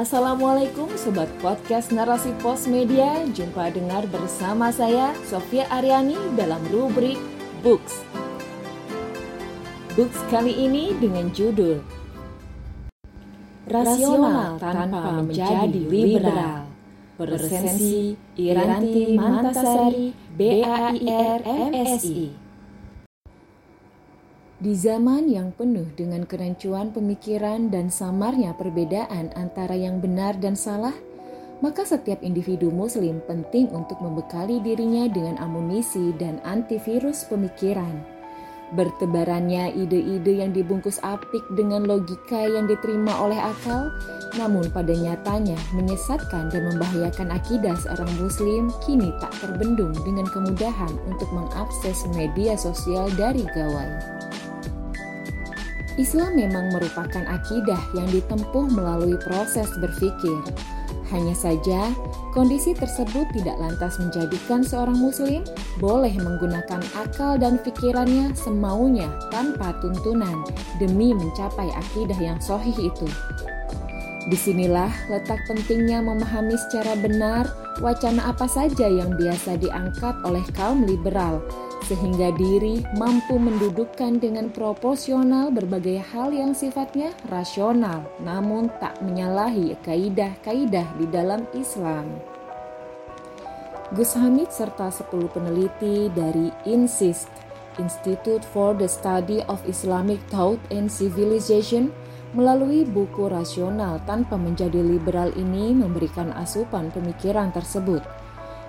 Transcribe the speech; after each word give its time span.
Assalamualaikum 0.00 0.88
Sobat 0.96 1.28
Podcast 1.44 1.92
Narasi 1.92 2.32
Pos 2.40 2.64
Media. 2.64 3.20
Jumpa 3.36 3.68
dengar 3.68 4.08
bersama 4.08 4.72
saya 4.72 5.12
Sofia 5.28 5.68
Aryani 5.68 6.16
dalam 6.40 6.56
rubrik 6.72 7.20
Books. 7.60 8.00
Books 9.92 10.16
kali 10.32 10.56
ini 10.56 10.96
dengan 10.96 11.28
judul 11.36 11.84
Rasional 13.68 14.56
tanpa 14.56 15.20
menjadi 15.20 15.68
liberal. 15.68 16.64
Bersensi 17.20 18.16
Iranti 18.40 19.20
Mantasari 19.20 20.16
BAIR 20.32 21.44
MSI 21.44 22.49
di 24.60 24.76
zaman 24.76 25.24
yang 25.24 25.56
penuh 25.56 25.88
dengan 25.96 26.28
kerancuan 26.28 26.92
pemikiran 26.92 27.72
dan 27.72 27.88
samarnya 27.88 28.52
perbedaan 28.52 29.32
antara 29.32 29.72
yang 29.72 30.04
benar 30.04 30.36
dan 30.36 30.52
salah, 30.52 30.92
maka 31.64 31.88
setiap 31.88 32.20
individu 32.20 32.68
Muslim 32.68 33.24
penting 33.24 33.72
untuk 33.72 33.96
membekali 34.04 34.60
dirinya 34.60 35.08
dengan 35.08 35.40
amunisi 35.40 36.12
dan 36.20 36.44
antivirus 36.44 37.24
pemikiran. 37.32 38.04
Bertebarannya 38.70 39.74
ide-ide 39.74 40.44
yang 40.44 40.52
dibungkus 40.54 41.00
apik 41.02 41.42
dengan 41.58 41.88
logika 41.88 42.44
yang 42.44 42.68
diterima 42.68 43.16
oleh 43.18 43.40
akal, 43.40 43.90
namun 44.38 44.68
pada 44.70 44.92
nyatanya 44.92 45.58
menyesatkan 45.74 46.52
dan 46.52 46.68
membahayakan 46.70 47.32
akidah 47.34 47.74
seorang 47.80 48.12
Muslim 48.20 48.68
kini 48.84 49.08
tak 49.24 49.32
terbendung 49.40 49.96
dengan 50.04 50.28
kemudahan 50.30 50.92
untuk 51.08 51.32
mengakses 51.32 52.04
media 52.14 52.54
sosial 52.54 53.10
dari 53.18 53.42
gawai. 53.56 54.19
Islam 56.00 56.40
memang 56.40 56.72
merupakan 56.72 57.28
akidah 57.28 57.76
yang 57.92 58.08
ditempuh 58.08 58.72
melalui 58.72 59.20
proses 59.20 59.68
berpikir. 59.76 60.40
Hanya 61.12 61.36
saja, 61.36 61.92
kondisi 62.32 62.72
tersebut 62.72 63.28
tidak 63.36 63.60
lantas 63.60 64.00
menjadikan 64.00 64.64
seorang 64.64 64.96
muslim 64.96 65.44
boleh 65.76 66.14
menggunakan 66.16 66.80
akal 66.96 67.36
dan 67.36 67.60
pikirannya 67.60 68.32
semaunya 68.32 69.12
tanpa 69.28 69.76
tuntunan 69.84 70.40
demi 70.80 71.12
mencapai 71.12 71.68
akidah 71.76 72.16
yang 72.16 72.40
sohih 72.40 72.74
itu. 72.80 73.08
Di 74.30 74.38
sinilah 74.38 74.88
letak 75.12 75.44
pentingnya 75.50 76.00
memahami 76.00 76.56
secara 76.56 76.96
benar 76.96 77.44
wacana 77.84 78.32
apa 78.32 78.48
saja 78.48 78.88
yang 78.88 79.12
biasa 79.20 79.60
diangkat 79.60 80.16
oleh 80.24 80.44
kaum 80.56 80.86
liberal 80.86 81.44
sehingga 81.86 82.32
diri 82.34 82.84
mampu 82.96 83.40
mendudukkan 83.40 84.20
dengan 84.20 84.52
proporsional 84.52 85.48
berbagai 85.48 86.02
hal 86.12 86.34
yang 86.34 86.52
sifatnya 86.52 87.14
rasional, 87.32 88.04
namun 88.20 88.68
tak 88.82 88.98
menyalahi 89.00 89.76
kaidah-kaidah 89.84 90.86
di 91.00 91.06
dalam 91.08 91.48
Islam. 91.56 92.08
Gus 93.90 94.14
Hamid 94.14 94.54
serta 94.54 94.92
10 94.92 95.10
peneliti 95.34 96.06
dari 96.14 96.52
INSIST, 96.68 97.30
Institute 97.82 98.46
for 98.54 98.76
the 98.76 98.86
Study 98.86 99.42
of 99.50 99.58
Islamic 99.66 100.22
Thought 100.30 100.62
and 100.70 100.86
Civilization, 100.86 101.90
melalui 102.30 102.86
buku 102.86 103.26
rasional 103.26 103.98
tanpa 104.06 104.38
menjadi 104.38 104.78
liberal 104.78 105.34
ini 105.34 105.74
memberikan 105.74 106.30
asupan 106.38 106.94
pemikiran 106.94 107.50
tersebut– 107.50 108.06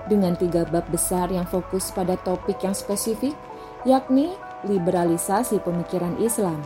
dengan 0.07 0.37
tiga 0.37 0.65
bab 0.65 0.87
besar 0.89 1.29
yang 1.29 1.45
fokus 1.45 1.91
pada 1.93 2.17
topik 2.21 2.61
yang 2.63 2.73
spesifik, 2.73 3.35
yakni 3.83 4.33
liberalisasi 4.65 5.61
pemikiran 5.61 6.17
Islam, 6.21 6.61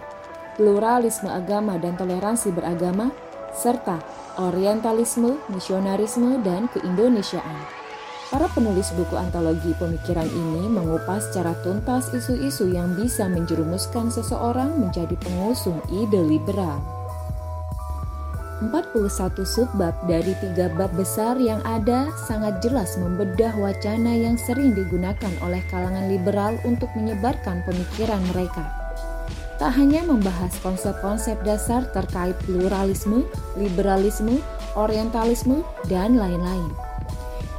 pluralisme 0.59 1.31
agama 1.31 1.79
dan 1.79 1.95
toleransi 1.95 2.51
beragama, 2.51 3.11
serta 3.55 4.03
orientalisme, 4.35 5.39
misionarisme, 5.51 6.43
dan 6.43 6.67
keindonesiaan. 6.75 7.85
Para 8.25 8.49
penulis 8.51 8.89
buku 8.97 9.15
antologi 9.15 9.71
pemikiran 9.77 10.27
ini 10.27 10.67
mengupas 10.67 11.29
secara 11.29 11.55
tuntas 11.61 12.09
isu-isu 12.11 12.73
yang 12.73 12.97
bisa 12.97 13.29
menjerumuskan 13.29 14.09
seseorang 14.11 14.75
menjadi 14.81 15.13
pengusung 15.21 15.79
ide 15.93 16.19
liberal. 16.19 17.04
41 18.63 19.43
subbab 19.43 19.91
dari 20.07 20.31
tiga 20.39 20.71
bab 20.71 20.87
besar 20.95 21.35
yang 21.35 21.59
ada 21.67 22.07
sangat 22.23 22.63
jelas 22.63 22.95
membedah 22.95 23.51
wacana 23.59 24.15
yang 24.15 24.39
sering 24.39 24.71
digunakan 24.71 25.33
oleh 25.43 25.59
kalangan 25.67 26.07
liberal 26.07 26.55
untuk 26.63 26.87
menyebarkan 26.95 27.59
pemikiran 27.67 28.23
mereka. 28.31 28.63
Tak 29.59 29.75
hanya 29.75 30.07
membahas 30.07 30.55
konsep-konsep 30.63 31.35
dasar 31.43 31.83
terkait 31.91 32.35
pluralisme, 32.47 33.27
liberalisme, 33.59 34.39
orientalisme, 34.79 35.59
dan 35.91 36.15
lain-lain. 36.15 36.71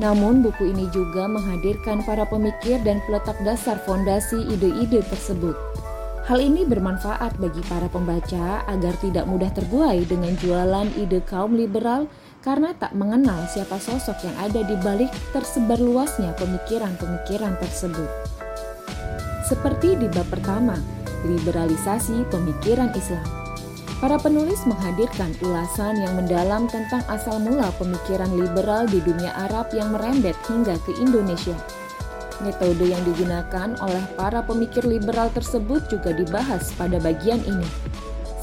Namun 0.01 0.41
buku 0.41 0.73
ini 0.73 0.89
juga 0.93 1.29
menghadirkan 1.29 2.05
para 2.09 2.25
pemikir 2.25 2.81
dan 2.85 3.05
peletak 3.05 3.37
dasar 3.45 3.81
fondasi 3.85 4.49
ide-ide 4.49 5.05
tersebut 5.09 5.57
Hal 6.27 6.43
ini 6.43 6.67
bermanfaat 6.67 7.39
bagi 7.39 7.63
para 7.71 7.87
pembaca 7.87 8.67
agar 8.67 8.99
tidak 8.99 9.31
mudah 9.31 9.47
terbuai 9.55 10.03
dengan 10.11 10.35
jualan 10.35 10.91
ide 10.99 11.23
kaum 11.23 11.55
liberal 11.55 12.11
karena 12.43 12.75
tak 12.75 12.99
mengenal 12.99 13.47
siapa 13.47 13.79
sosok 13.79 14.27
yang 14.27 14.35
ada 14.43 14.67
di 14.67 14.75
balik 14.83 15.07
tersebar 15.31 15.79
luasnya 15.79 16.35
pemikiran-pemikiran 16.35 17.55
tersebut. 17.63 18.11
Seperti 19.47 19.95
di 19.95 20.11
bab 20.11 20.27
pertama, 20.27 20.75
liberalisasi 21.31 22.27
pemikiran 22.27 22.91
Islam. 22.99 23.23
Para 24.03 24.19
penulis 24.19 24.67
menghadirkan 24.67 25.31
ulasan 25.47 26.03
yang 26.03 26.19
mendalam 26.19 26.67
tentang 26.67 27.07
asal 27.07 27.39
mula 27.39 27.71
pemikiran 27.79 28.35
liberal 28.35 28.83
di 28.91 28.99
dunia 28.99 29.31
Arab 29.47 29.71
yang 29.71 29.95
merembet 29.95 30.35
hingga 30.51 30.75
ke 30.83 30.91
Indonesia. 30.99 31.55
Metode 32.45 32.85
yang 32.93 33.01
digunakan 33.09 33.73
oleh 33.81 34.05
para 34.13 34.45
pemikir 34.45 34.85
liberal 34.85 35.33
tersebut 35.33 35.89
juga 35.89 36.13
dibahas 36.13 36.69
pada 36.77 37.01
bagian 37.01 37.41
ini. 37.49 37.65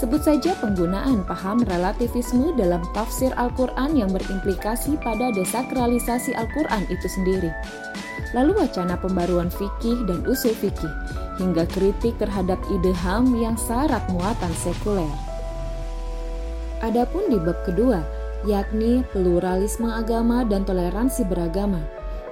Sebut 0.02 0.20
saja 0.20 0.52
penggunaan 0.60 1.24
paham 1.24 1.64
relativisme 1.64 2.58
dalam 2.60 2.82
tafsir 2.92 3.32
Al-Quran 3.38 3.96
yang 3.96 4.10
berimplikasi 4.12 4.98
pada 5.00 5.32
desakralisasi 5.32 6.34
Al-Quran 6.34 6.84
itu 6.90 7.08
sendiri. 7.08 7.54
Lalu 8.34 8.66
wacana 8.66 8.98
pembaruan 8.98 9.54
fikih 9.54 10.04
dan 10.10 10.26
usul 10.26 10.58
fikih, 10.58 10.90
hingga 11.38 11.70
kritik 11.70 12.18
terhadap 12.18 12.58
ide 12.74 12.92
HAM 12.92 13.32
yang 13.38 13.54
syarat 13.56 14.02
muatan 14.10 14.52
sekuler. 14.58 15.08
Adapun 16.84 17.30
di 17.32 17.40
bab 17.40 17.62
kedua, 17.64 18.04
yakni 18.44 19.08
pluralisme 19.16 19.88
agama 19.88 20.44
dan 20.44 20.68
toleransi 20.68 21.24
beragama, 21.30 21.80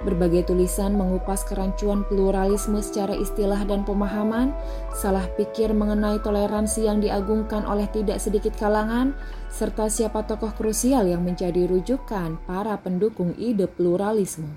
Berbagai 0.02 0.50
tulisan 0.50 0.98
mengupas 0.98 1.46
kerancuan 1.46 2.02
pluralisme 2.10 2.82
secara 2.82 3.14
istilah 3.14 3.62
dan 3.70 3.86
pemahaman, 3.86 4.50
salah 4.98 5.30
pikir 5.38 5.78
mengenai 5.78 6.18
toleransi 6.26 6.90
yang 6.90 6.98
diagungkan 7.06 7.62
oleh 7.70 7.86
tidak 7.94 8.18
sedikit 8.18 8.58
kalangan, 8.58 9.14
serta 9.54 9.94
siapa 9.94 10.26
tokoh 10.26 10.58
krusial 10.58 11.06
yang 11.06 11.22
menjadi 11.22 11.70
rujukan 11.70 12.42
para 12.50 12.74
pendukung 12.82 13.38
ide 13.38 13.70
pluralisme. 13.70 14.50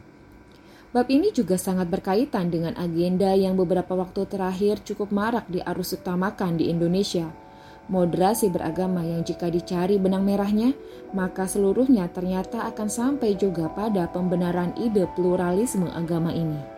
Bab 0.96 1.12
ini 1.12 1.28
juga 1.28 1.60
sangat 1.60 1.92
berkaitan 1.92 2.48
dengan 2.48 2.72
agenda 2.80 3.36
yang 3.36 3.52
beberapa 3.52 3.92
waktu 3.92 4.24
terakhir 4.24 4.80
cukup 4.80 5.12
marak 5.12 5.44
diarus 5.52 5.92
utamakan 6.00 6.56
di 6.56 6.72
Indonesia– 6.72 7.28
moderasi 7.88 8.48
beragama 8.48 9.04
yang 9.04 9.20
jika 9.24 9.52
dicari 9.52 10.00
benang 10.00 10.24
merahnya, 10.24 10.72
maka 11.12 11.44
seluruhnya 11.44 12.08
ternyata 12.10 12.64
akan 12.72 12.88
sampai 12.88 13.36
juga 13.36 13.68
pada 13.72 14.08
pembenaran 14.08 14.72
ide 14.80 15.04
pluralisme 15.14 15.88
agama 15.92 16.32
ini. 16.32 16.74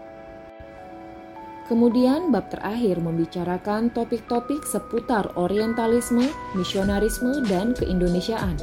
Kemudian 1.66 2.30
bab 2.30 2.46
terakhir 2.46 3.02
membicarakan 3.02 3.90
topik-topik 3.90 4.62
seputar 4.70 5.34
orientalisme, 5.34 6.30
misionarisme, 6.54 7.42
dan 7.50 7.74
keindonesiaan. 7.74 8.54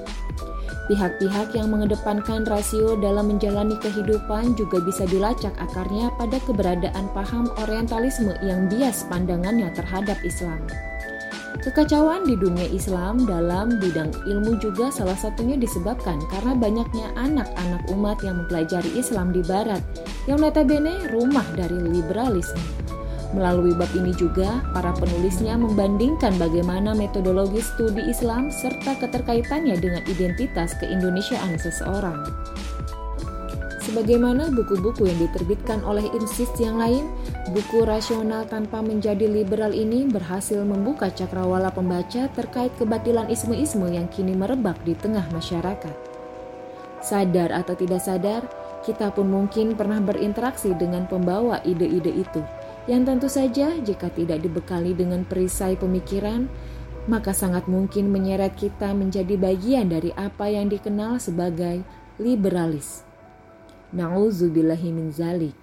Pihak-pihak 0.87 1.55
yang 1.55 1.71
mengedepankan 1.71 2.43
rasio 2.43 2.99
dalam 2.99 3.31
menjalani 3.31 3.75
kehidupan 3.79 4.55
juga 4.55 4.83
bisa 4.83 5.07
dilacak 5.07 5.55
akarnya 5.59 6.11
pada 6.19 6.39
keberadaan 6.43 7.07
paham 7.15 7.47
orientalisme 7.63 8.35
yang 8.43 8.67
bias 8.67 9.07
pandangannya 9.07 9.71
terhadap 9.75 10.19
Islam. 10.27 10.59
Kekacauan 11.63 12.27
di 12.27 12.35
dunia 12.35 12.67
Islam 12.75 13.23
dalam 13.23 13.79
bidang 13.79 14.11
ilmu 14.27 14.59
juga 14.59 14.91
salah 14.91 15.15
satunya 15.15 15.55
disebabkan 15.55 16.19
karena 16.27 16.59
banyaknya 16.59 17.07
anak-anak 17.15 17.87
umat 17.95 18.19
yang 18.19 18.43
mempelajari 18.43 18.91
Islam 18.99 19.31
di 19.31 19.39
Barat, 19.47 19.79
yang 20.27 20.43
notabene 20.43 21.07
rumah 21.15 21.47
dari 21.55 21.79
liberalisme. 21.79 22.59
Melalui 23.31 23.71
bab 23.79 23.87
ini 23.95 24.11
juga, 24.11 24.59
para 24.75 24.91
penulisnya 24.91 25.55
membandingkan 25.55 26.35
bagaimana 26.35 26.91
metodologi 26.91 27.63
studi 27.63 28.11
Islam 28.11 28.51
serta 28.51 28.99
keterkaitannya 28.99 29.79
dengan 29.79 30.03
identitas 30.11 30.75
keindonesiaan 30.83 31.55
seseorang. 31.55 32.27
Sebagaimana 33.93 34.49
buku-buku 34.49 35.05
yang 35.05 35.21
diterbitkan 35.21 35.85
oleh 35.85 36.09
insist 36.17 36.57
yang 36.57 36.81
lain, 36.81 37.05
buku 37.53 37.85
rasional 37.85 38.41
tanpa 38.49 38.81
menjadi 38.81 39.29
liberal 39.29 39.69
ini 39.69 40.09
berhasil 40.09 40.65
membuka 40.65 41.13
cakrawala 41.13 41.69
pembaca 41.69 42.25
terkait 42.33 42.73
kebatilan 42.81 43.29
isme-isme 43.29 43.85
yang 43.93 44.09
kini 44.09 44.33
merebak 44.33 44.81
di 44.81 44.97
tengah 44.97 45.29
masyarakat. 45.29 45.93
Sadar 47.05 47.53
atau 47.53 47.77
tidak 47.77 48.01
sadar, 48.01 48.41
kita 48.81 49.13
pun 49.13 49.29
mungkin 49.29 49.77
pernah 49.77 50.01
berinteraksi 50.01 50.73
dengan 50.73 51.05
pembawa 51.05 51.61
ide-ide 51.61 52.17
itu, 52.17 52.41
yang 52.89 53.05
tentu 53.05 53.29
saja 53.29 53.77
jika 53.77 54.09
tidak 54.09 54.41
dibekali 54.41 54.97
dengan 54.97 55.21
perisai 55.21 55.77
pemikiran, 55.77 56.49
maka 57.05 57.29
sangat 57.29 57.69
mungkin 57.69 58.09
menyeret 58.09 58.57
kita 58.57 58.89
menjadi 58.97 59.37
bagian 59.37 59.85
dari 59.85 60.09
apa 60.17 60.49
yang 60.49 60.65
dikenal 60.65 61.21
sebagai 61.21 61.85
liberalis. 62.17 63.12
Na'udzubillahi. 63.93 65.53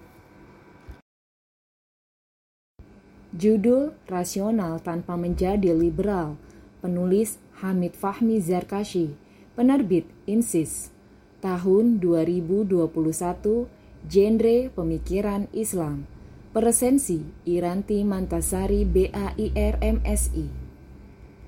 Judul 3.35 3.91
Rasional 4.07 4.79
Tanpa 4.79 5.19
Menjadi 5.19 5.75
Liberal 5.75 6.39
Penulis 6.79 7.35
Hamid 7.59 7.91
Fahmi 7.91 8.39
Zarkashi 8.39 9.19
Penerbit 9.59 10.07
Insis 10.31 10.95
tahun 11.43 11.99
2021, 11.99 13.67
genre 14.07 14.57
pemikiran 14.71 15.51
Islam. 15.51 16.07
Presensi 16.55 17.27
Iranti 17.43 18.07
Mantasari 18.07 18.87
BAIR 18.87 19.75
MSI. 19.83 20.60